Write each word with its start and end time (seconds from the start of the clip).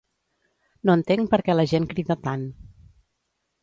No 0.89 0.95
entenc 1.01 1.31
per 1.35 1.41
què 1.51 1.59
la 1.59 1.69
gent 1.75 1.89
crida 1.95 2.21
tant. 2.27 2.51